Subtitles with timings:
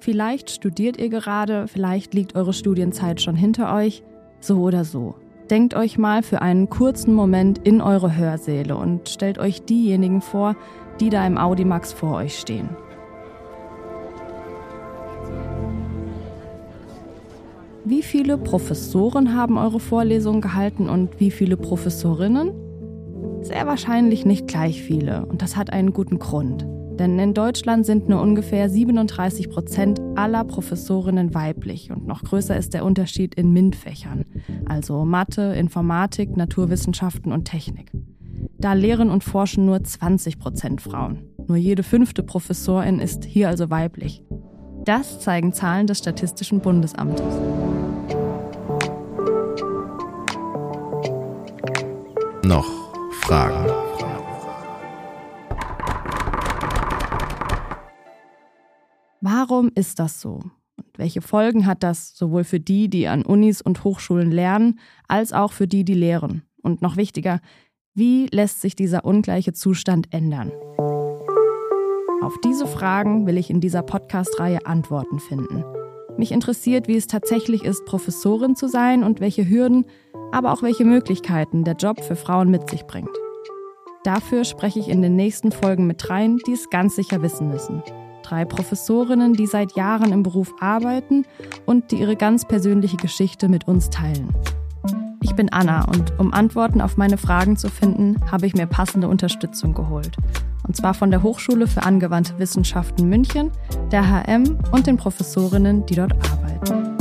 [0.00, 4.02] Vielleicht studiert ihr gerade, vielleicht liegt eure Studienzeit schon hinter euch,
[4.40, 5.16] so oder so.
[5.50, 10.54] Denkt euch mal für einen kurzen Moment in eure Hörsäle und stellt euch diejenigen vor,
[11.00, 12.68] die da im Audimax vor euch stehen.
[17.84, 22.52] Wie viele Professoren haben eure Vorlesungen gehalten und wie viele Professorinnen?
[23.40, 26.66] Sehr wahrscheinlich nicht gleich viele und das hat einen guten Grund.
[26.98, 32.74] Denn in Deutschland sind nur ungefähr 37 Prozent aller Professorinnen weiblich und noch größer ist
[32.74, 34.24] der Unterschied in MINT-Fächern,
[34.66, 37.92] also Mathe, Informatik, Naturwissenschaften und Technik.
[38.58, 41.22] Da lehren und forschen nur 20 Prozent Frauen.
[41.46, 44.24] Nur jede fünfte Professorin ist hier also weiblich.
[44.84, 47.24] Das zeigen Zahlen des Statistischen Bundesamtes.
[52.44, 52.66] Noch
[53.20, 53.87] Fragen?
[59.30, 60.40] Warum ist das so?
[60.78, 65.34] Und welche Folgen hat das sowohl für die, die an Unis und Hochschulen lernen, als
[65.34, 66.44] auch für die, die lehren?
[66.62, 67.40] Und noch wichtiger,
[67.92, 70.50] wie lässt sich dieser ungleiche Zustand ändern?
[72.22, 75.62] Auf diese Fragen will ich in dieser Podcast-Reihe Antworten finden.
[76.16, 79.84] Mich interessiert, wie es tatsächlich ist, Professorin zu sein und welche Hürden,
[80.32, 83.14] aber auch welche Möglichkeiten der Job für Frauen mit sich bringt.
[84.04, 87.82] Dafür spreche ich in den nächsten Folgen mit dreien, die es ganz sicher wissen müssen.
[88.28, 91.24] Drei Professorinnen, die seit Jahren im Beruf arbeiten
[91.64, 94.34] und die ihre ganz persönliche Geschichte mit uns teilen.
[95.22, 99.08] Ich bin Anna und um Antworten auf meine Fragen zu finden, habe ich mir passende
[99.08, 100.18] Unterstützung geholt
[100.66, 103.50] und zwar von der Hochschule für angewandte Wissenschaften München,
[103.90, 106.98] der HM und den Professorinnen, die dort arbeiten.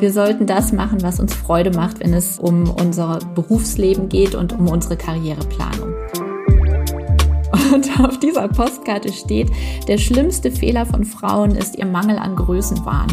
[0.00, 4.52] Wir sollten das machen, was uns Freude macht, wenn es um unser Berufsleben geht und
[4.52, 5.85] um unsere Karriereplanung.
[7.74, 9.50] Und auf dieser Postkarte steht,
[9.88, 13.08] der schlimmste Fehler von Frauen ist ihr Mangel an Größenwahn.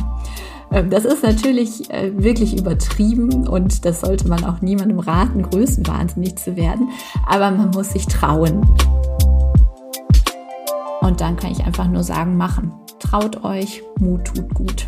[0.72, 6.36] Ähm, das ist natürlich äh, wirklich übertrieben und das sollte man auch niemandem raten, größenwahnsinnig
[6.38, 6.90] zu werden.
[7.28, 8.62] Aber man muss sich trauen.
[11.02, 12.74] Und dann kann ich einfach nur sagen, machen.
[13.00, 14.88] Traut euch, Mut tut gut.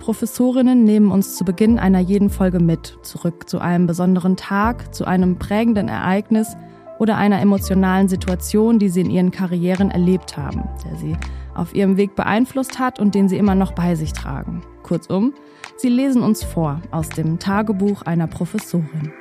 [0.00, 5.04] Professorinnen nehmen uns zu Beginn einer jeden Folge mit, zurück zu einem besonderen Tag, zu
[5.04, 6.56] einem prägenden Ereignis–
[7.00, 11.16] oder einer emotionalen Situation, die sie in ihren Karrieren erlebt haben, der sie
[11.54, 14.62] auf ihrem Weg beeinflusst hat und den sie immer noch bei sich tragen.
[14.82, 15.32] Kurzum,
[15.78, 19.12] sie lesen uns vor aus dem Tagebuch einer Professorin.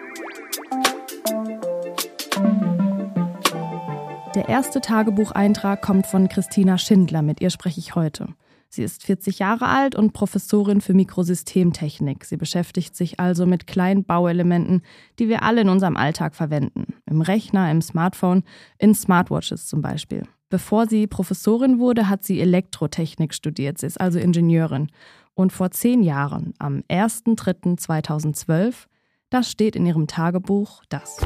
[4.36, 8.28] Der erste Tagebucheintrag kommt von Christina Schindler, mit ihr spreche ich heute.
[8.72, 12.24] Sie ist 40 Jahre alt und Professorin für Mikrosystemtechnik.
[12.24, 14.84] Sie beschäftigt sich also mit kleinen Bauelementen,
[15.18, 16.94] die wir alle in unserem Alltag verwenden.
[17.08, 18.44] Im Rechner, im Smartphone,
[18.78, 20.24] in Smartwatches zum Beispiel.
[20.50, 23.80] Bevor sie Professorin wurde, hat sie Elektrotechnik studiert.
[23.80, 24.92] Sie ist also Ingenieurin.
[25.34, 28.86] Und vor zehn Jahren, am 1.3.2012,
[29.32, 31.26] das steht in ihrem Tagebuch, das.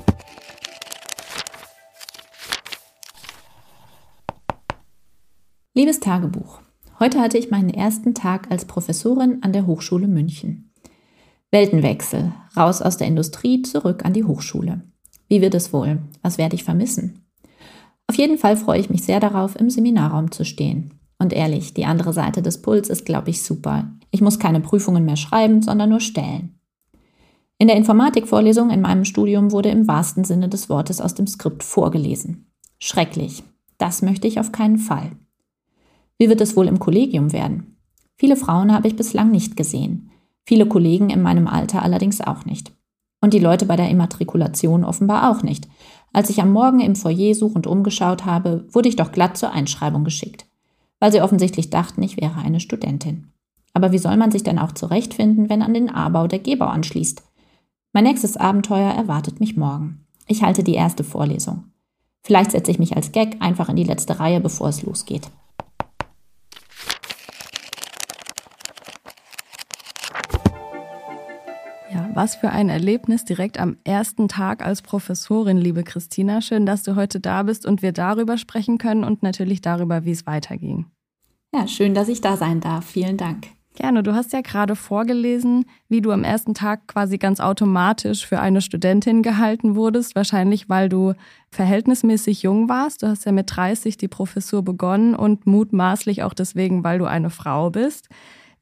[5.74, 6.62] Liebes Tagebuch,
[7.00, 10.72] Heute hatte ich meinen ersten Tag als Professorin an der Hochschule München.
[11.52, 14.82] Weltenwechsel, raus aus der Industrie, zurück an die Hochschule.
[15.28, 16.00] Wie wird es wohl?
[16.22, 17.26] Was werde ich vermissen?
[18.08, 21.00] Auf jeden Fall freue ich mich sehr darauf, im Seminarraum zu stehen.
[21.18, 23.92] Und ehrlich, die andere Seite des Puls ist, glaube ich, super.
[24.12, 26.60] Ich muss keine Prüfungen mehr schreiben, sondern nur stellen.
[27.58, 31.64] In der Informatikvorlesung in meinem Studium wurde im wahrsten Sinne des Wortes aus dem Skript
[31.64, 32.52] vorgelesen.
[32.78, 33.44] Schrecklich.
[33.78, 35.12] Das möchte ich auf keinen Fall.
[36.24, 37.76] Wie wird es wohl im Kollegium werden?
[38.16, 40.10] Viele Frauen habe ich bislang nicht gesehen,
[40.46, 42.72] viele Kollegen in meinem Alter allerdings auch nicht.
[43.20, 45.68] Und die Leute bei der Immatrikulation offenbar auch nicht.
[46.14, 50.06] Als ich am Morgen im Foyer suchend umgeschaut habe, wurde ich doch glatt zur Einschreibung
[50.06, 50.46] geschickt,
[51.02, 53.28] weil sie offensichtlich dachten, ich wäre eine Studentin.
[53.74, 57.22] Aber wie soll man sich denn auch zurechtfinden, wenn an den A-Bau der G-Bau anschließt?
[57.92, 60.06] Mein nächstes Abenteuer erwartet mich morgen.
[60.30, 61.66] Ich halte die erste Vorlesung.
[62.22, 65.30] Vielleicht setze ich mich als Gag einfach in die letzte Reihe, bevor es losgeht.
[72.16, 76.42] Was für ein Erlebnis direkt am ersten Tag als Professorin, liebe Christina.
[76.42, 80.12] Schön, dass du heute da bist und wir darüber sprechen können und natürlich darüber, wie
[80.12, 80.86] es weiterging.
[81.56, 82.86] Ja, schön, dass ich da sein darf.
[82.86, 83.48] Vielen Dank.
[83.74, 84.04] Gerne.
[84.04, 88.62] Du hast ja gerade vorgelesen, wie du am ersten Tag quasi ganz automatisch für eine
[88.62, 91.14] Studentin gehalten wurdest, wahrscheinlich weil du
[91.50, 93.02] verhältnismäßig jung warst.
[93.02, 97.32] Du hast ja mit 30 die Professur begonnen und mutmaßlich auch deswegen, weil du eine
[97.32, 98.10] Frau bist.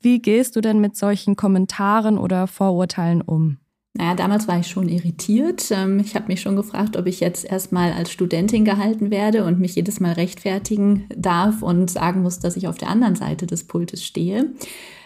[0.02, 3.58] Wie gehst du denn mit solchen Kommentaren oder Vorurteilen um?
[3.94, 5.70] Naja, damals war ich schon irritiert.
[5.70, 9.60] Ähm, ich habe mich schon gefragt, ob ich jetzt erstmal als Studentin gehalten werde und
[9.60, 13.66] mich jedes Mal rechtfertigen darf und sagen muss, dass ich auf der anderen Seite des
[13.66, 14.54] Pultes stehe.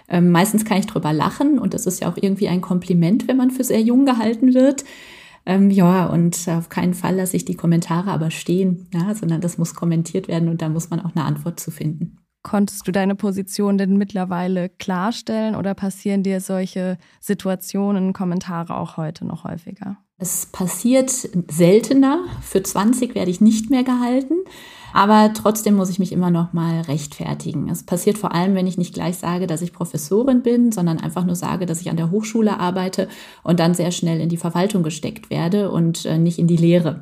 [0.08, 3.38] Ähm, meistens kann ich drüber lachen und das ist ja auch irgendwie ein Kompliment, wenn
[3.38, 4.86] man für sehr jung gehalten wird.
[5.48, 9.58] Ähm, ja, und auf keinen Fall lasse ich die Kommentare aber stehen, ja, sondern das
[9.58, 12.18] muss kommentiert werden und da muss man auch eine Antwort zu finden.
[12.46, 19.26] Konntest du deine Position denn mittlerweile klarstellen oder passieren dir solche Situationen, Kommentare auch heute
[19.26, 19.98] noch häufiger?
[20.20, 22.24] Es passiert seltener.
[22.44, 24.36] Für 20 werde ich nicht mehr gehalten.
[24.94, 27.68] Aber trotzdem muss ich mich immer noch mal rechtfertigen.
[27.68, 31.26] Es passiert vor allem, wenn ich nicht gleich sage, dass ich Professorin bin, sondern einfach
[31.26, 33.10] nur sage, dass ich an der Hochschule arbeite
[33.42, 37.02] und dann sehr schnell in die Verwaltung gesteckt werde und äh, nicht in die Lehre.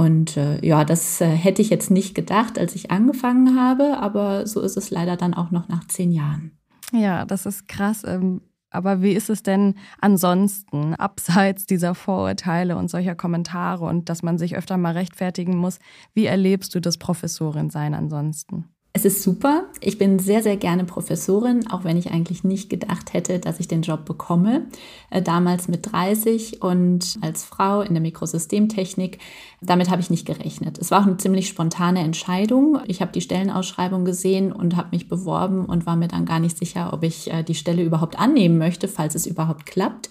[0.00, 4.46] Und äh, ja, das äh, hätte ich jetzt nicht gedacht, als ich angefangen habe, aber
[4.46, 6.52] so ist es leider dann auch noch nach zehn Jahren.
[6.90, 8.02] Ja, das ist krass.
[8.06, 14.22] Ähm, aber wie ist es denn ansonsten, abseits dieser Vorurteile und solcher Kommentare und dass
[14.22, 15.78] man sich öfter mal rechtfertigen muss?
[16.14, 18.70] Wie erlebst du das Professorin sein ansonsten?
[18.92, 19.66] Es ist super.
[19.80, 23.68] Ich bin sehr, sehr gerne Professorin, auch wenn ich eigentlich nicht gedacht hätte, dass ich
[23.68, 24.66] den Job bekomme.
[25.10, 29.18] Äh, damals mit 30 und als Frau in der Mikrosystemtechnik.
[29.60, 30.76] Damit habe ich nicht gerechnet.
[30.78, 32.80] Es war auch eine ziemlich spontane Entscheidung.
[32.88, 36.58] Ich habe die Stellenausschreibung gesehen und habe mich beworben und war mir dann gar nicht
[36.58, 40.10] sicher, ob ich äh, die Stelle überhaupt annehmen möchte, falls es überhaupt klappt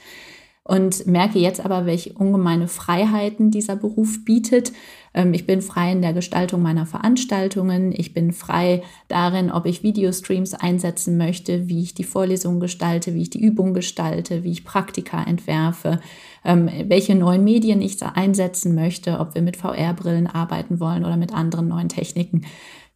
[0.69, 4.71] und merke jetzt aber, welche ungemeine Freiheiten dieser Beruf bietet.
[5.15, 7.91] Ähm, ich bin frei in der Gestaltung meiner Veranstaltungen.
[7.91, 13.23] Ich bin frei darin, ob ich Videostreams einsetzen möchte, wie ich die Vorlesungen gestalte, wie
[13.23, 16.01] ich die Übung gestalte, wie ich Praktika entwerfe,
[16.45, 21.33] ähm, welche neuen Medien ich einsetzen möchte, ob wir mit VR-Brillen arbeiten wollen oder mit
[21.33, 22.45] anderen neuen Techniken.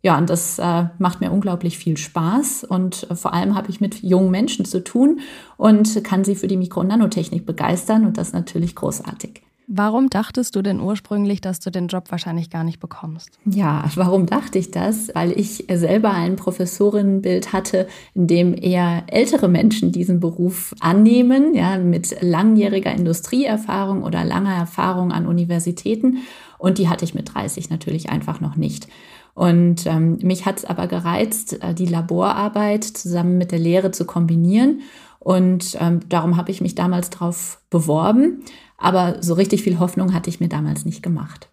[0.05, 3.79] Ja, und das äh, macht mir unglaublich viel Spaß und äh, vor allem habe ich
[3.79, 5.21] mit jungen Menschen zu tun
[5.55, 9.43] und kann sie für die Mikro- und Nanotechnik begeistern und das natürlich großartig.
[9.67, 13.29] Warum dachtest du denn ursprünglich, dass du den Job wahrscheinlich gar nicht bekommst?
[13.45, 15.09] Ja, warum dachte ich das?
[15.13, 21.77] Weil ich selber ein Professorinnenbild hatte, in dem eher ältere Menschen diesen Beruf annehmen, ja,
[21.77, 26.17] mit langjähriger Industrieerfahrung oder langer Erfahrung an Universitäten.
[26.57, 28.87] Und die hatte ich mit 30 natürlich einfach noch nicht.
[29.35, 34.05] Und ähm, mich hat es aber gereizt, äh, die Laborarbeit zusammen mit der Lehre zu
[34.05, 34.81] kombinieren.
[35.23, 38.43] Und ähm, darum habe ich mich damals darauf beworben.
[38.77, 41.49] Aber so richtig viel Hoffnung hatte ich mir damals nicht gemacht.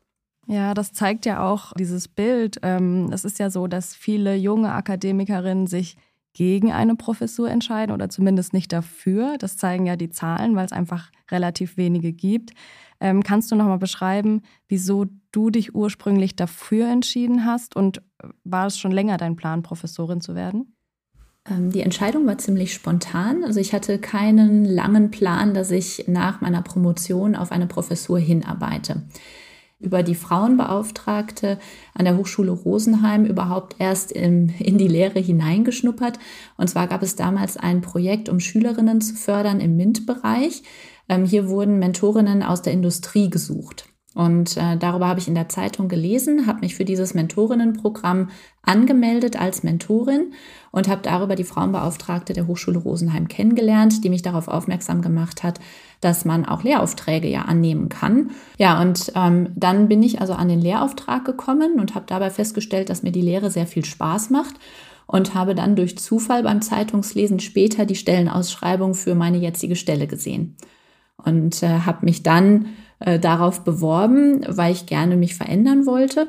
[0.49, 2.59] Ja, das zeigt ja auch dieses Bild.
[2.63, 5.97] Ähm, es ist ja so, dass viele junge Akademikerinnen sich
[6.33, 9.37] gegen eine Professur entscheiden oder zumindest nicht dafür.
[9.39, 12.51] Das zeigen ja die Zahlen, weil es einfach relativ wenige gibt.
[12.99, 18.03] Ähm, kannst du noch mal beschreiben, wieso du dich ursprünglich dafür entschieden hast und
[18.43, 20.75] war es schon länger dein Plan, Professorin zu werden?
[21.49, 23.45] Ähm, die Entscheidung war ziemlich spontan.
[23.45, 29.03] Also ich hatte keinen langen Plan, dass ich nach meiner Promotion auf eine Professur hinarbeite
[29.81, 31.59] über die Frauenbeauftragte
[31.95, 36.19] an der Hochschule Rosenheim überhaupt erst in, in die Lehre hineingeschnuppert.
[36.57, 40.63] Und zwar gab es damals ein Projekt, um Schülerinnen zu fördern im MINT-Bereich.
[41.09, 43.90] Ähm, hier wurden Mentorinnen aus der Industrie gesucht.
[44.15, 48.31] Und äh, darüber habe ich in der Zeitung gelesen, habe mich für dieses Mentorinnenprogramm
[48.63, 50.33] angemeldet als Mentorin
[50.73, 55.61] und habe darüber die Frauenbeauftragte der Hochschule Rosenheim kennengelernt, die mich darauf aufmerksam gemacht hat,
[56.01, 58.31] dass man auch Lehraufträge ja annehmen kann.
[58.59, 62.91] Ja, und ähm, dann bin ich also an den Lehrauftrag gekommen und habe dabei festgestellt,
[62.91, 64.57] dass mir die Lehre sehr viel Spaß macht
[65.07, 70.57] und habe dann durch Zufall beim Zeitungslesen später die Stellenausschreibung für meine jetzige Stelle gesehen
[71.25, 72.67] und äh, habe mich dann
[72.99, 76.29] äh, darauf beworben, weil ich gerne mich verändern wollte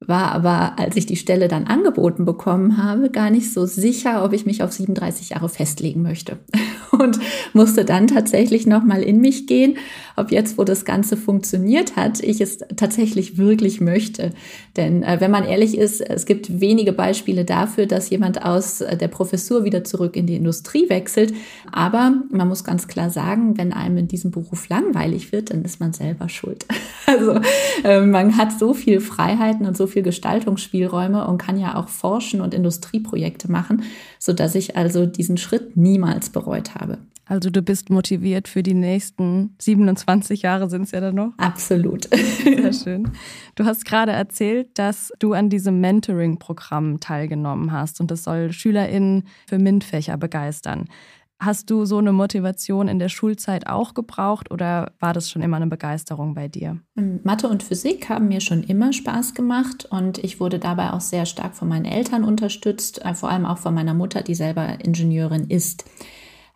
[0.00, 4.32] war aber, als ich die Stelle dann angeboten bekommen habe, gar nicht so sicher, ob
[4.32, 6.38] ich mich auf 37 Jahre festlegen möchte.
[6.90, 7.18] Und
[7.54, 9.78] musste dann tatsächlich nochmal in mich gehen,
[10.16, 14.32] ob jetzt, wo das Ganze funktioniert hat, ich es tatsächlich wirklich möchte.
[14.76, 18.96] Denn äh, wenn man ehrlich ist, es gibt wenige Beispiele dafür, dass jemand aus äh,
[18.96, 21.34] der Professur wieder zurück in die Industrie wechselt.
[21.70, 25.80] Aber man muss ganz klar sagen, wenn einem in diesem Beruf langweilig wird, dann ist
[25.80, 26.66] man selber schuld.
[27.08, 27.38] Also
[27.84, 32.40] äh, man hat so viel Freiheiten und so viel Gestaltungsspielräume und kann ja auch forschen
[32.40, 33.84] und Industrieprojekte machen,
[34.18, 36.98] sodass ich also diesen Schritt niemals bereut habe.
[37.26, 41.32] Also du bist motiviert für die nächsten 27 Jahre sind es ja dann noch?
[41.38, 42.08] Absolut.
[42.44, 43.10] Sehr schön.
[43.56, 49.24] Du hast gerade erzählt, dass du an diesem Mentoring-Programm teilgenommen hast und das soll SchülerInnen
[49.48, 50.86] für MINT-Fächer begeistern.
[51.38, 55.58] Hast du so eine Motivation in der Schulzeit auch gebraucht oder war das schon immer
[55.58, 56.80] eine Begeisterung bei dir?
[56.96, 61.02] Ähm, Mathe und Physik haben mir schon immer Spaß gemacht und ich wurde dabei auch
[61.02, 64.82] sehr stark von meinen Eltern unterstützt, äh, vor allem auch von meiner Mutter, die selber
[64.82, 65.84] Ingenieurin ist.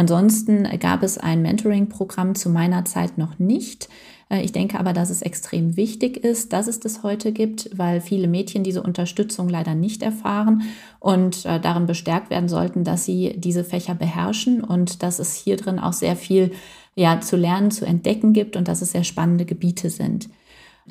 [0.00, 3.90] Ansonsten gab es ein Mentoring-Programm zu meiner Zeit noch nicht.
[4.30, 8.00] Äh, ich denke aber, dass es extrem wichtig ist, dass es das heute gibt, weil
[8.00, 10.62] viele Mädchen diese Unterstützung leider nicht erfahren
[11.00, 15.58] und äh, darin bestärkt werden sollten, dass sie diese Fächer beherrschen und dass es hier
[15.58, 16.52] drin auch sehr viel
[16.94, 20.30] ja, zu lernen, zu entdecken gibt und dass es sehr spannende Gebiete sind.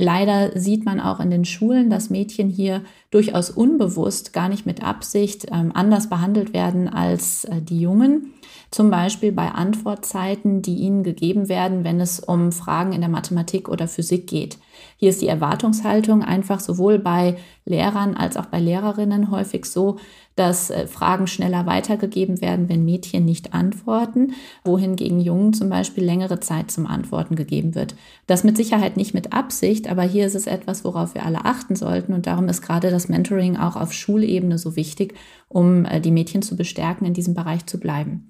[0.01, 4.81] Leider sieht man auch in den Schulen, dass Mädchen hier durchaus unbewusst, gar nicht mit
[4.81, 8.33] Absicht, ähm, anders behandelt werden als äh, die Jungen.
[8.71, 13.67] Zum Beispiel bei Antwortzeiten, die ihnen gegeben werden, wenn es um Fragen in der Mathematik
[13.67, 14.57] oder Physik geht.
[14.97, 19.97] Hier ist die Erwartungshaltung einfach sowohl bei Lehrern als auch bei Lehrerinnen häufig so,
[20.35, 24.33] dass äh, Fragen schneller weitergegeben werden, wenn Mädchen nicht antworten,
[24.63, 27.95] wohingegen Jungen zum Beispiel längere Zeit zum Antworten gegeben wird.
[28.25, 31.75] Das mit Sicherheit nicht mit Absicht, aber hier ist es etwas, worauf wir alle achten
[31.75, 35.13] sollten und darum ist gerade das Mentoring auch auf Schulebene so wichtig,
[35.49, 38.28] um äh, die Mädchen zu bestärken, in diesem Bereich zu bleiben.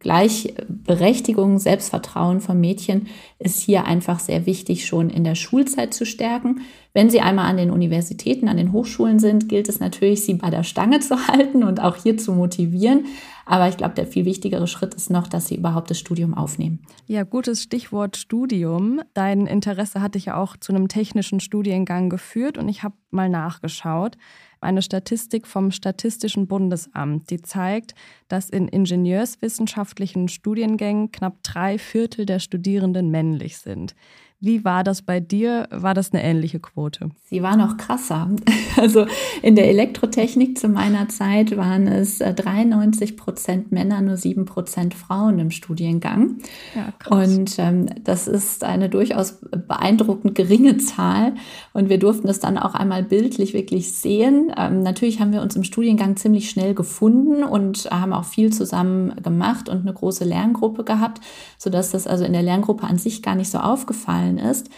[0.00, 6.60] Gleichberechtigung, Selbstvertrauen von Mädchen ist hier einfach sehr wichtig, schon in der Schulzeit zu stärken.
[6.94, 10.50] Wenn sie einmal an den Universitäten, an den Hochschulen sind, gilt es natürlich, sie bei
[10.50, 13.06] der Stange zu halten und auch hier zu motivieren.
[13.44, 16.80] Aber ich glaube, der viel wichtigere Schritt ist noch, dass sie überhaupt das Studium aufnehmen.
[17.06, 19.00] Ja, gutes Stichwort Studium.
[19.14, 23.28] Dein Interesse hatte ich ja auch zu einem technischen Studiengang geführt und ich habe mal
[23.28, 24.16] nachgeschaut
[24.60, 27.94] eine Statistik vom Statistischen Bundesamt, die zeigt,
[28.28, 33.94] dass in ingenieurswissenschaftlichen Studiengängen knapp drei Viertel der Studierenden männlich sind.
[34.40, 35.66] Wie war das bei dir?
[35.72, 37.10] War das eine ähnliche Quote?
[37.24, 38.28] Sie war noch krasser.
[38.76, 39.06] Also
[39.42, 44.94] in der Elektrotechnik zu meiner Zeit waren es 93 äh, Prozent Männer, nur 7 Prozent
[44.94, 46.36] Frauen im Studiengang.
[46.76, 47.28] Ja, krass.
[47.28, 51.34] Und ähm, das ist eine durchaus beeindruckend geringe Zahl.
[51.72, 54.52] Und wir durften das dann auch einmal bildlich wirklich sehen.
[54.56, 59.20] Ähm, natürlich haben wir uns im Studiengang ziemlich schnell gefunden und haben auch viel zusammen
[59.24, 61.20] gemacht und eine große Lerngruppe gehabt,
[61.58, 64.70] sodass das also in der Lerngruppe an sich gar nicht so aufgefallen aufgefallen ist.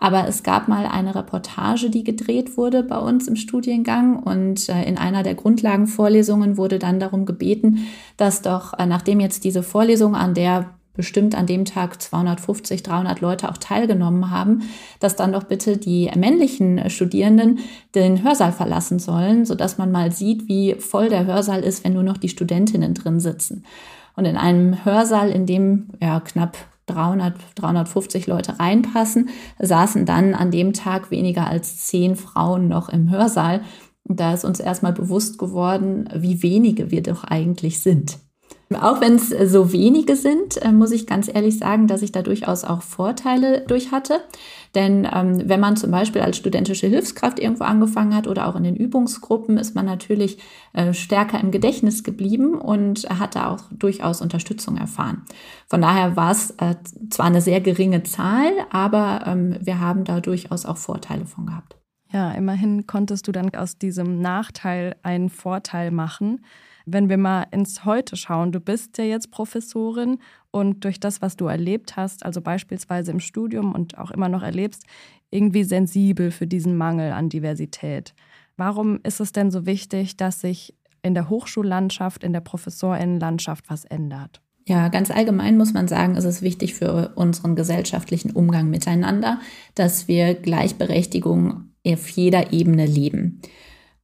[0.00, 4.84] Aber es gab mal eine Reportage, die gedreht wurde bei uns im Studiengang und äh,
[4.84, 10.14] in einer der Grundlagenvorlesungen wurde dann darum gebeten, dass doch, äh, nachdem jetzt diese Vorlesung,
[10.14, 14.62] an der bestimmt an dem Tag 250, 300 Leute auch teilgenommen haben,
[15.00, 17.60] dass dann doch bitte die männlichen Studierenden
[17.94, 22.02] den Hörsaal verlassen sollen, sodass man mal sieht, wie voll der Hörsaal ist, wenn nur
[22.02, 23.64] noch die Studentinnen drin sitzen.
[24.16, 26.56] Und in einem Hörsaal, in dem ja knapp
[26.88, 29.28] 300, 350 Leute reinpassen,
[29.58, 33.62] saßen dann an dem Tag weniger als zehn Frauen noch im Hörsaal.
[34.04, 38.18] Und da ist uns erstmal bewusst geworden, wie wenige wir doch eigentlich sind.
[38.74, 42.20] Auch wenn es so wenige sind, äh, muss ich ganz ehrlich sagen, dass ich da
[42.20, 44.20] durchaus auch Vorteile durch hatte.
[44.74, 48.64] Denn ähm, wenn man zum Beispiel als studentische Hilfskraft irgendwo angefangen hat oder auch in
[48.64, 50.38] den Übungsgruppen, ist man natürlich
[50.72, 55.22] äh, stärker im Gedächtnis geblieben und hat da auch durchaus Unterstützung erfahren.
[55.66, 56.76] Von daher war es äh,
[57.10, 61.77] zwar eine sehr geringe Zahl, aber ähm, wir haben da durchaus auch Vorteile von gehabt.
[62.10, 66.40] Ja, immerhin konntest du dann aus diesem Nachteil einen Vorteil machen
[66.92, 70.18] wenn wir mal ins Heute schauen, du bist ja jetzt Professorin
[70.50, 74.42] und durch das, was du erlebt hast, also beispielsweise im Studium und auch immer noch
[74.42, 74.84] erlebst,
[75.30, 78.14] irgendwie sensibel für diesen Mangel an Diversität.
[78.56, 83.84] Warum ist es denn so wichtig, dass sich in der Hochschullandschaft, in der Professorinnenlandschaft was
[83.84, 84.40] ändert?
[84.66, 89.40] Ja, ganz allgemein muss man sagen, ist es wichtig für unseren gesellschaftlichen Umgang miteinander,
[89.74, 93.40] dass wir Gleichberechtigung auf jeder Ebene leben.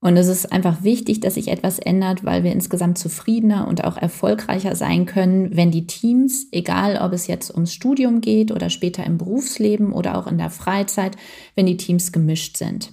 [0.01, 3.97] Und es ist einfach wichtig, dass sich etwas ändert, weil wir insgesamt zufriedener und auch
[3.97, 9.03] erfolgreicher sein können, wenn die Teams, egal ob es jetzt ums Studium geht oder später
[9.05, 11.17] im Berufsleben oder auch in der Freizeit,
[11.55, 12.93] wenn die Teams gemischt sind.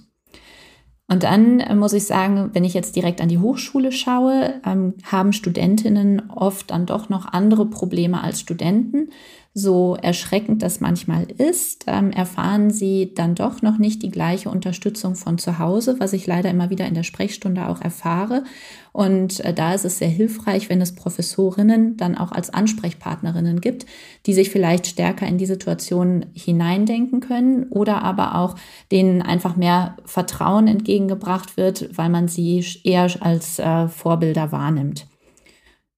[1.06, 4.94] Und dann äh, muss ich sagen, wenn ich jetzt direkt an die Hochschule schaue, ähm,
[5.04, 9.10] haben Studentinnen oft dann doch noch andere Probleme als Studenten.
[9.54, 15.14] So erschreckend das manchmal ist, ähm, erfahren sie dann doch noch nicht die gleiche Unterstützung
[15.14, 18.44] von zu Hause, was ich leider immer wieder in der Sprechstunde auch erfahre.
[18.92, 23.84] Und äh, da ist es sehr hilfreich, wenn es Professorinnen dann auch als Ansprechpartnerinnen gibt,
[24.24, 28.56] die sich vielleicht stärker in die Situation hineindenken können oder aber auch
[28.90, 35.06] denen einfach mehr Vertrauen entgegengebracht wird, weil man sie eher als äh, Vorbilder wahrnimmt.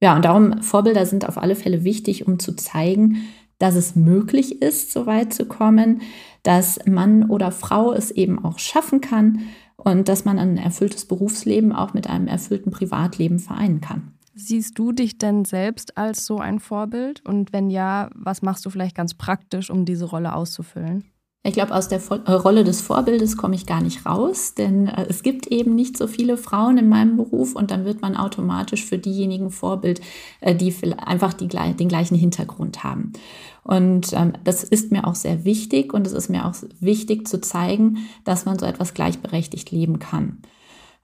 [0.01, 3.25] Ja, und darum, Vorbilder sind auf alle Fälle wichtig, um zu zeigen,
[3.59, 6.03] dass es möglich ist, so weit zu kommen,
[6.43, 9.41] dass Mann oder Frau es eben auch schaffen kann
[9.77, 14.13] und dass man ein erfülltes Berufsleben auch mit einem erfüllten Privatleben vereinen kann.
[14.35, 17.25] Siehst du dich denn selbst als so ein Vorbild?
[17.25, 21.05] Und wenn ja, was machst du vielleicht ganz praktisch, um diese Rolle auszufüllen?
[21.47, 25.05] Ich glaube, aus der äh, Rolle des Vorbildes komme ich gar nicht raus, denn äh,
[25.11, 28.83] es gibt eben nicht so viele Frauen in meinem Beruf und dann wird man automatisch
[28.83, 30.01] für diejenigen Vorbild,
[30.41, 33.13] äh, die einfach die, den gleichen Hintergrund haben.
[33.63, 37.43] Und ähm, das ist mir auch sehr wichtig und es ist mir auch wichtig zu
[37.43, 40.39] zeigen, dass man so etwas gleichberechtigt leben kann.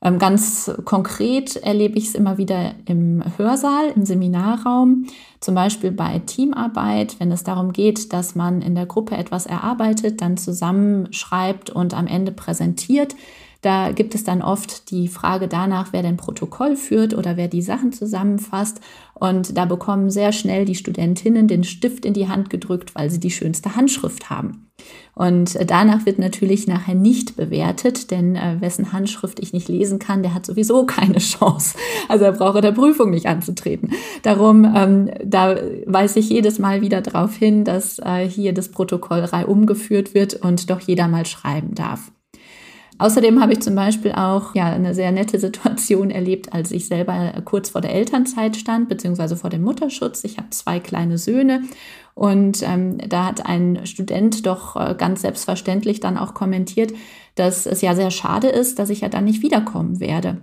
[0.02, 5.06] Ähm, ganz konkret erlebe ich es immer wieder im Hörsaal, im Seminarraum,
[5.40, 10.22] zum Beispiel bei Teamarbeit, wenn es darum geht, dass man in der Gruppe etwas erarbeitet,
[10.22, 13.14] dann zusammenschreibt und am Ende präsentiert.
[13.60, 17.62] Da gibt es dann oft die Frage danach, wer den Protokoll führt oder wer die
[17.62, 18.80] Sachen zusammenfasst.
[19.14, 23.20] Und da bekommen sehr schnell die Studentinnen den Stift in die Hand gedrückt, weil sie
[23.20, 24.70] die schönste Handschrift haben.
[25.14, 30.22] Und danach wird natürlich nachher nicht bewertet, denn äh, wessen Handschrift ich nicht lesen kann,
[30.22, 31.76] der hat sowieso keine Chance.
[32.08, 33.92] Also er braucht der Prüfung nicht anzutreten.
[34.22, 39.28] Darum, ähm, da weise ich jedes Mal wieder darauf hin, dass äh, hier das Protokoll
[39.46, 42.10] umgeführt wird und doch jeder mal schreiben darf.
[43.00, 47.32] Außerdem habe ich zum Beispiel auch ja, eine sehr nette Situation erlebt, als ich selber
[47.46, 50.22] kurz vor der Elternzeit stand, beziehungsweise vor dem Mutterschutz.
[50.22, 51.62] Ich habe zwei kleine Söhne
[52.14, 56.92] und ähm, da hat ein Student doch äh, ganz selbstverständlich dann auch kommentiert,
[57.36, 60.42] dass es ja sehr schade ist, dass ich ja dann nicht wiederkommen werde.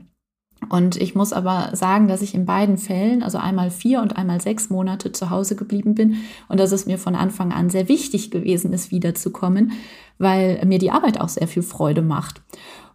[0.69, 4.41] Und ich muss aber sagen, dass ich in beiden Fällen, also einmal vier und einmal
[4.41, 6.17] sechs Monate zu Hause geblieben bin
[6.50, 9.74] und dass es mir von Anfang an sehr wichtig gewesen ist, wiederzukommen,
[10.17, 12.41] weil mir die Arbeit auch sehr viel Freude macht.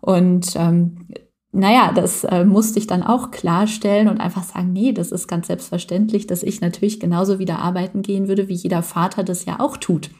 [0.00, 1.06] Und ähm,
[1.52, 5.48] naja, das äh, musste ich dann auch klarstellen und einfach sagen, nee, das ist ganz
[5.48, 9.76] selbstverständlich, dass ich natürlich genauso wieder arbeiten gehen würde, wie jeder Vater das ja auch
[9.76, 10.10] tut.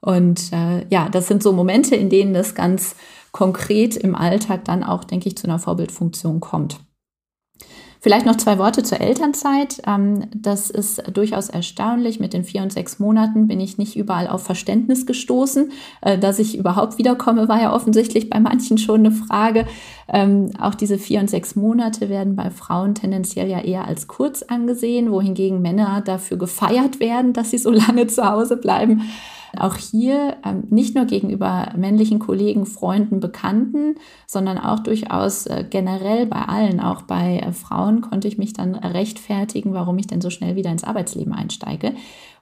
[0.00, 2.94] Und äh, ja, das sind so Momente, in denen das ganz
[3.32, 6.80] konkret im Alltag dann auch, denke ich, zu einer Vorbildfunktion kommt.
[8.00, 9.82] Vielleicht noch zwei Worte zur Elternzeit.
[9.86, 12.20] Ähm, das ist durchaus erstaunlich.
[12.20, 15.72] Mit den vier und sechs Monaten bin ich nicht überall auf Verständnis gestoßen.
[16.00, 19.66] Äh, dass ich überhaupt wiederkomme, war ja offensichtlich bei manchen schon eine Frage.
[20.08, 24.42] Ähm, auch diese vier und sechs Monate werden bei Frauen tendenziell ja eher als kurz
[24.42, 29.02] angesehen, wohingegen Männer dafür gefeiert werden, dass sie so lange zu Hause bleiben.
[29.56, 33.94] Auch hier ähm, nicht nur gegenüber männlichen Kollegen, Freunden, Bekannten,
[34.26, 38.74] sondern auch durchaus äh, generell bei allen, auch bei äh, Frauen, konnte ich mich dann
[38.74, 41.94] rechtfertigen, warum ich denn so schnell wieder ins Arbeitsleben einsteige.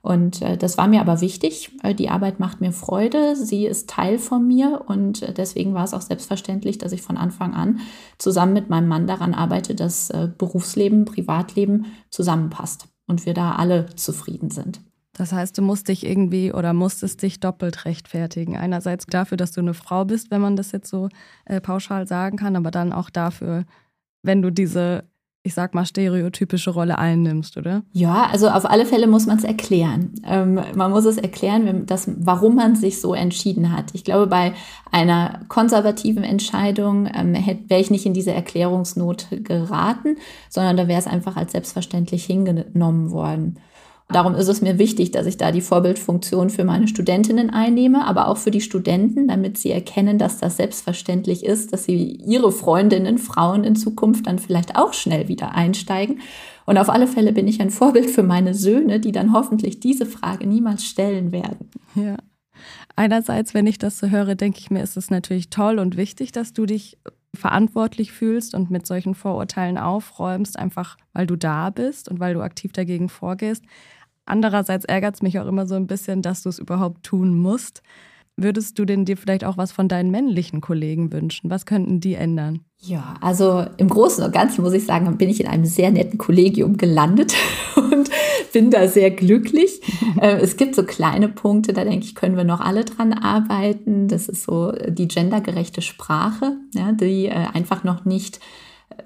[0.02, 1.70] Und äh, das war mir aber wichtig.
[1.98, 6.00] Die Arbeit macht mir Freude, sie ist Teil von mir und deswegen war es auch
[6.00, 7.80] selbstverständlich, dass ich von Anfang an
[8.18, 14.50] zusammen mit meinem Mann daran arbeite, dass Berufsleben, Privatleben zusammenpasst und wir da alle zufrieden
[14.50, 14.80] sind.
[15.16, 18.56] Das heißt, du musst dich irgendwie oder musstest dich doppelt rechtfertigen.
[18.56, 21.08] Einerseits dafür, dass du eine Frau bist, wenn man das jetzt so
[21.46, 23.64] äh, pauschal sagen kann, aber dann auch dafür,
[24.22, 25.04] wenn du diese,
[25.42, 27.82] ich sag mal, stereotypische Rolle einnimmst, oder?
[27.92, 30.12] Ja, also auf alle Fälle muss man es erklären.
[30.22, 33.94] Ähm, man muss es erklären, dass, warum man sich so entschieden hat.
[33.94, 34.52] Ich glaube, bei
[34.92, 37.32] einer konservativen Entscheidung ähm,
[37.68, 40.16] wäre ich nicht in diese Erklärungsnot geraten,
[40.50, 43.56] sondern da wäre es einfach als selbstverständlich hingenommen worden.
[44.08, 48.28] Darum ist es mir wichtig, dass ich da die Vorbildfunktion für meine Studentinnen einnehme, aber
[48.28, 53.18] auch für die Studenten, damit sie erkennen, dass das selbstverständlich ist, dass sie ihre Freundinnen,
[53.18, 56.20] Frauen in Zukunft dann vielleicht auch schnell wieder einsteigen.
[56.66, 60.06] Und auf alle Fälle bin ich ein Vorbild für meine Söhne, die dann hoffentlich diese
[60.06, 61.70] Frage niemals stellen werden.
[61.96, 62.16] Ja.
[62.94, 66.32] Einerseits, wenn ich das so höre, denke ich mir, ist es natürlich toll und wichtig,
[66.32, 66.96] dass du dich
[67.34, 72.40] verantwortlich fühlst und mit solchen Vorurteilen aufräumst, einfach weil du da bist und weil du
[72.40, 73.62] aktiv dagegen vorgehst.
[74.26, 77.82] Andererseits ärgert es mich auch immer so ein bisschen, dass du es überhaupt tun musst.
[78.38, 81.48] Würdest du denn dir vielleicht auch was von deinen männlichen Kollegen wünschen?
[81.48, 82.60] Was könnten die ändern?
[82.78, 86.18] Ja, also im Großen und Ganzen muss ich sagen, bin ich in einem sehr netten
[86.18, 87.34] Kollegium gelandet
[87.76, 88.10] und
[88.52, 89.80] bin da sehr glücklich.
[90.18, 94.08] Äh, es gibt so kleine Punkte, da denke ich, können wir noch alle dran arbeiten.
[94.08, 98.40] Das ist so die gendergerechte Sprache, ja, die äh, einfach noch nicht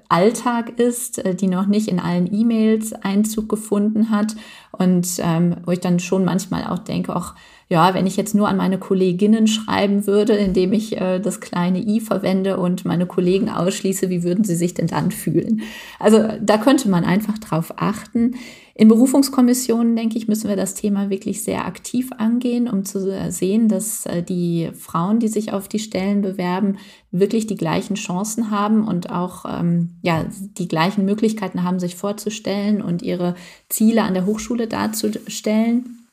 [0.09, 4.35] Alltag ist, äh, die noch nicht in allen E-Mails Einzug gefunden hat
[4.71, 7.33] und ähm, wo ich dann schon manchmal auch denke, auch
[7.71, 11.79] ja, wenn ich jetzt nur an meine Kolleginnen schreiben würde, indem ich äh, das kleine
[11.79, 15.61] i verwende und meine Kollegen ausschließe, wie würden sie sich denn dann fühlen?
[15.97, 18.35] Also da könnte man einfach drauf achten.
[18.81, 23.67] In Berufungskommissionen, denke ich, müssen wir das Thema wirklich sehr aktiv angehen, um zu sehen,
[23.67, 26.79] dass äh, die Frauen, die sich auf die Stellen bewerben,
[27.11, 30.25] wirklich die gleichen Chancen haben und auch ähm, ja,
[30.57, 33.35] die gleichen Möglichkeiten haben, sich vorzustellen und ihre
[33.69, 36.07] Ziele an der Hochschule darzustellen.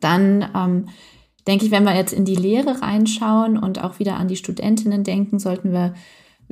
[0.00, 0.88] Dann ähm,
[1.46, 5.04] denke ich, wenn wir jetzt in die Lehre reinschauen und auch wieder an die Studentinnen
[5.04, 5.94] denken, sollten wir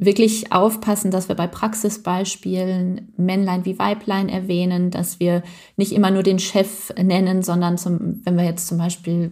[0.00, 5.42] wirklich aufpassen, dass wir bei Praxisbeispielen Männlein wie Weiblein erwähnen, dass wir
[5.76, 9.30] nicht immer nur den Chef nennen, sondern zum, wenn wir jetzt zum Beispiel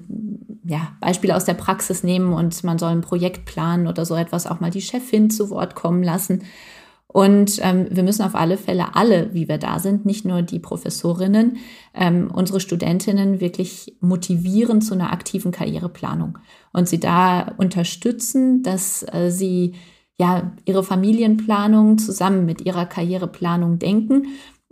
[0.64, 4.46] ja, Beispiele aus der Praxis nehmen und man soll ein Projekt planen oder so etwas
[4.46, 6.42] auch mal die Chefin zu Wort kommen lassen.
[7.10, 10.58] Und ähm, wir müssen auf alle Fälle alle, wie wir da sind, nicht nur die
[10.58, 11.56] Professorinnen,
[11.94, 16.36] ähm, unsere Studentinnen wirklich motivieren zu einer aktiven Karriereplanung
[16.74, 19.72] und sie da unterstützen, dass äh, sie
[20.18, 24.26] ja ihre Familienplanung zusammen mit ihrer Karriereplanung denken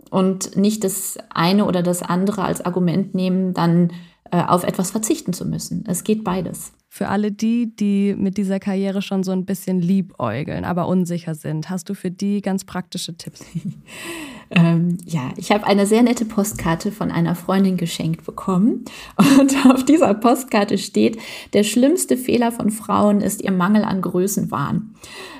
[0.09, 3.91] und nicht das eine oder das andere als Argument nehmen, dann
[4.31, 5.83] äh, auf etwas verzichten zu müssen.
[5.87, 6.73] Es geht beides.
[6.89, 11.69] Für alle die, die mit dieser Karriere schon so ein bisschen liebäugeln, aber unsicher sind,
[11.69, 13.45] hast du für die ganz praktische Tipps?
[14.49, 18.85] ähm, ja, ich habe eine sehr nette Postkarte von einer Freundin geschenkt bekommen.
[19.17, 21.19] Und auf dieser Postkarte steht,
[21.53, 24.95] der schlimmste Fehler von Frauen ist ihr Mangel an Größenwahn.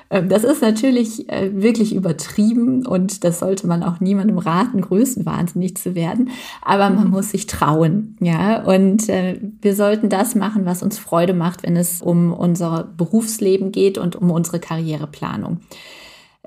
[0.10, 5.76] Ähm, das ist natürlich äh, wirklich übertrieben und das sollte man auch niemandem raten, größenwahnsinnig
[5.78, 6.30] zu werden.
[6.62, 8.64] Aber man muss sich trauen, ja.
[8.64, 13.72] Und äh, wir sollten das machen, was uns Freude macht, wenn es um unser Berufsleben
[13.72, 15.60] geht und um unsere Karriereplanung.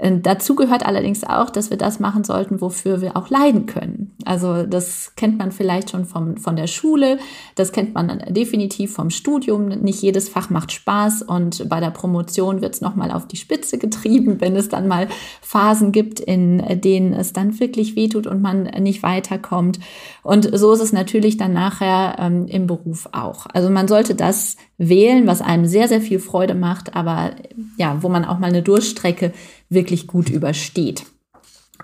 [0.01, 4.17] Ähm, dazu gehört allerdings auch, dass wir das machen sollten, wofür wir auch leiden können.
[4.25, 7.19] Also das kennt man vielleicht schon vom, von der Schule,
[7.55, 9.67] das kennt man definitiv vom Studium.
[9.67, 13.77] Nicht jedes Fach macht Spaß und bei der Promotion wird es nochmal auf die Spitze
[13.77, 15.09] getrieben, wenn es dann mal
[15.43, 19.81] Phasen gibt, in denen es dann wirklich wehtut und man nicht weiterkommt.
[20.23, 23.47] Und so ist es natürlich dann nachher ähm, im Beruf auch.
[23.53, 27.33] Also man sollte das wählen, was einem sehr, sehr viel Freude macht, aber
[27.77, 29.33] ja, wo man auch mal eine Durchstrecke
[29.71, 31.07] wirklich gut übersteht.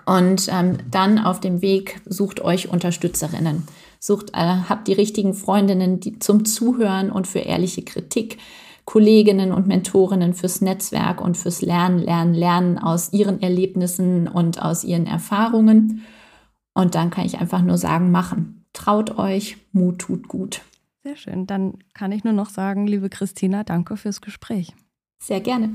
[0.05, 3.63] Und ähm, dann auf dem Weg sucht euch Unterstützerinnen.
[3.99, 8.37] Sucht, äh, habt die richtigen Freundinnen die, zum Zuhören und für ehrliche Kritik.
[8.85, 14.85] Kolleginnen und Mentorinnen fürs Netzwerk und fürs Lernen, Lernen, Lernen aus ihren Erlebnissen und aus
[14.85, 16.05] ihren Erfahrungen.
[16.73, 18.65] Und dann kann ich einfach nur sagen, machen.
[18.71, 20.61] Traut euch, Mut tut gut.
[21.03, 21.47] Sehr schön.
[21.47, 24.73] Dann kann ich nur noch sagen, liebe Christina, danke fürs Gespräch.
[25.19, 25.71] Sehr gerne.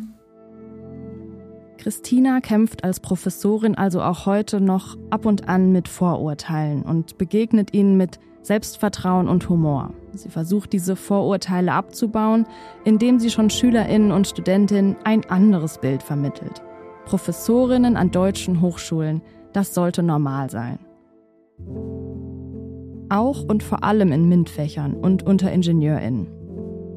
[1.83, 7.75] Christina kämpft als Professorin also auch heute noch ab und an mit Vorurteilen und begegnet
[7.75, 9.93] ihnen mit Selbstvertrauen und Humor.
[10.13, 12.47] Sie versucht diese Vorurteile abzubauen,
[12.85, 16.63] indem sie schon Schülerinnen und Studentinnen ein anderes Bild vermittelt.
[17.05, 19.21] Professorinnen an deutschen Hochschulen,
[19.53, 20.79] das sollte normal sein.
[23.09, 26.29] Auch und vor allem in MINT-Fächern und unter IngenieurInnen.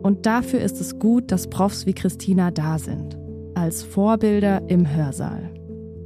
[0.04, 3.18] Und dafür ist es gut, dass Profs wie Christina da sind
[3.56, 5.52] als Vorbilder im Hörsaal.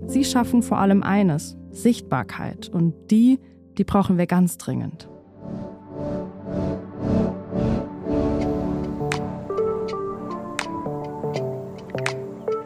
[0.06, 3.40] Sie schaffen vor allem eines, Sichtbarkeit, und die,
[3.78, 5.10] die brauchen wir ganz dringend.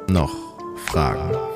[0.09, 0.35] Noch
[0.75, 1.52] Fragen?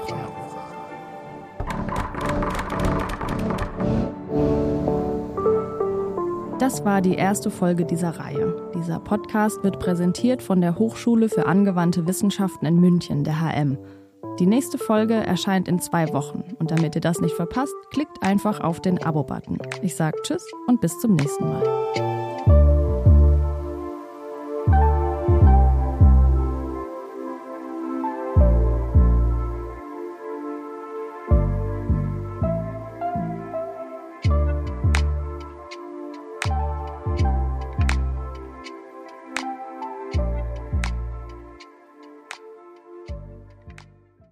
[6.67, 8.69] Das war die erste Folge dieser Reihe.
[8.75, 13.77] Dieser Podcast wird präsentiert von der Hochschule für angewandte Wissenschaften in München, der HM.
[14.37, 18.59] Die nächste Folge erscheint in zwei Wochen und damit ihr das nicht verpasst, klickt einfach
[18.59, 19.59] auf den Abo-Button.
[19.81, 22.16] Ich sage Tschüss und bis zum nächsten Mal.